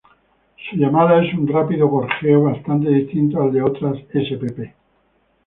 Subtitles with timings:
[0.67, 4.73] Su llamada es un rápido gorjeo, bastante distinto al de otras spp.